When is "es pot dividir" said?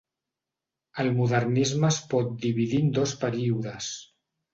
1.95-2.79